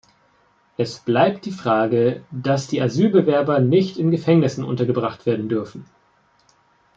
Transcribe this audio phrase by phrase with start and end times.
[0.77, 5.85] Es bleibt die Frage, dass die Asylbewerber nicht in Gefängnissen untergebracht werden dürfen.